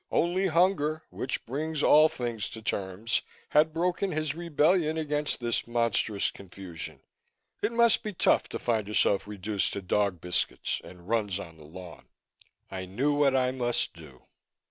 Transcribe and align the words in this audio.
Only 0.09 0.47
hunger, 0.47 1.03
which 1.11 1.45
brings 1.45 1.83
all 1.83 2.09
things 2.09 2.49
to 2.49 2.61
terms, 2.63 3.21
had 3.49 3.71
broken 3.71 4.09
his 4.11 4.33
rebellion 4.33 4.97
against 4.97 5.39
this 5.39 5.67
monstrous 5.67 6.31
confusion. 6.31 7.01
It 7.61 7.71
must 7.71 8.01
be 8.01 8.11
tough 8.11 8.49
to 8.49 8.57
find 8.57 8.87
yourself 8.87 9.27
reduced 9.27 9.73
to 9.73 9.81
dog 9.83 10.19
biscuits 10.19 10.81
and 10.83 11.07
runs 11.07 11.37
on 11.37 11.57
the 11.57 11.65
lawn. 11.65 12.07
I 12.71 12.85
knew 12.85 13.13
what 13.13 13.35
I 13.35 13.51
must 13.51 13.93
do. 13.93 14.25